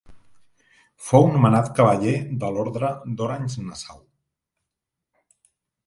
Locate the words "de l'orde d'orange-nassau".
2.45-4.05